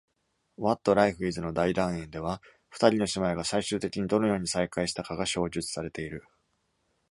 [0.57, 6.23] 「What Life Is」の大団円では、二人の姉妹が最終的にどのように再会したかが詳述されている。